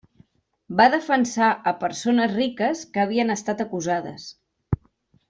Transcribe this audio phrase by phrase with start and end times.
[0.79, 4.27] Va defensar a persones riques que havien estat acusades.